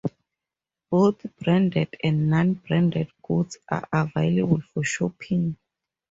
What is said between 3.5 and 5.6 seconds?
are available for shopping.